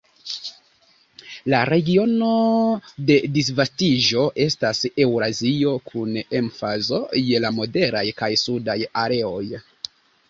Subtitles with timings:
[1.53, 2.29] La regiono
[3.09, 9.47] de disvastiĝo estas Eŭrazio, kun emfazo je la moderaj kaj sudaj areoj.